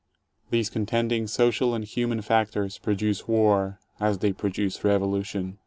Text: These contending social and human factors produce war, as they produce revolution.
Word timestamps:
These 0.49 0.71
contending 0.71 1.27
social 1.27 1.75
and 1.75 1.85
human 1.85 2.23
factors 2.23 2.79
produce 2.79 3.27
war, 3.27 3.77
as 3.99 4.17
they 4.17 4.33
produce 4.33 4.83
revolution. 4.83 5.59